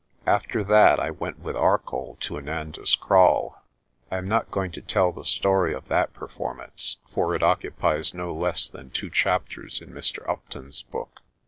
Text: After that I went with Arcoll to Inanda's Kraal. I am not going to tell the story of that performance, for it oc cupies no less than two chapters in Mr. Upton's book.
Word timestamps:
After 0.25 0.63
that 0.63 0.99
I 0.99 1.11
went 1.11 1.37
with 1.41 1.55
Arcoll 1.55 2.17
to 2.21 2.39
Inanda's 2.39 2.95
Kraal. 2.95 3.61
I 4.09 4.17
am 4.17 4.27
not 4.27 4.49
going 4.49 4.71
to 4.71 4.81
tell 4.81 5.11
the 5.11 5.23
story 5.23 5.75
of 5.75 5.89
that 5.89 6.11
performance, 6.11 6.97
for 7.13 7.35
it 7.35 7.43
oc 7.43 7.61
cupies 7.61 8.11
no 8.11 8.33
less 8.33 8.67
than 8.67 8.89
two 8.89 9.11
chapters 9.11 9.79
in 9.79 9.91
Mr. 9.91 10.27
Upton's 10.27 10.81
book. 10.81 11.19